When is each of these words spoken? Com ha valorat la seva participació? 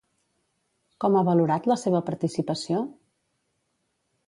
Com 1.05 1.17
ha 1.19 1.23
valorat 1.27 1.69
la 1.73 1.77
seva 1.83 2.03
participació? 2.09 2.83